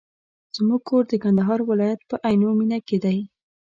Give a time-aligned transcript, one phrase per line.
[0.55, 3.17] زموږ کور د کندهار ولایت په عينو مېنه کي دی.